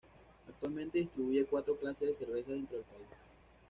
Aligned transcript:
Actualmente 0.49 0.97
distribuye 0.97 1.45
cuatro 1.45 1.77
clases 1.77 2.07
de 2.07 2.15
cerveza 2.25 2.53
dentro 2.53 2.77
del 2.77 2.85
país. 2.87 3.07